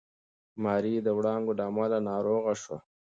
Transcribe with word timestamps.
ماري 0.63 0.93
د 1.01 1.07
وړانګو 1.17 1.51
له 1.59 1.63
امله 1.69 1.97
ناروغه 2.09 2.53
شوه. 2.61 2.77